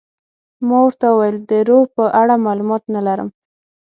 ما 0.67 0.77
ورته 0.85 1.05
وویل 1.09 1.37
د 1.49 1.51
روح 1.69 1.83
په 1.95 2.05
اړه 2.21 2.43
معلومات 2.45 2.83
نه 2.95 3.01
لرم. 3.07 3.29